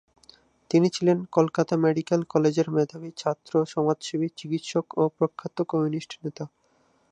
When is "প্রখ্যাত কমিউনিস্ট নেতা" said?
5.17-6.45